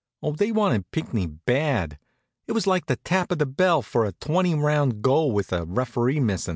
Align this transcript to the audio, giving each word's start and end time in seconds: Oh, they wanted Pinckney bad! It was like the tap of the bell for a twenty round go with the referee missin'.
Oh, 0.23 0.31
they 0.31 0.51
wanted 0.51 0.89
Pinckney 0.89 1.27
bad! 1.27 1.99
It 2.47 2.53
was 2.53 2.65
like 2.65 2.87
the 2.87 2.95
tap 2.95 3.31
of 3.31 3.37
the 3.37 3.45
bell 3.45 3.83
for 3.83 4.03
a 4.03 4.13
twenty 4.13 4.55
round 4.55 5.03
go 5.03 5.27
with 5.27 5.49
the 5.49 5.63
referee 5.67 6.19
missin'. 6.19 6.49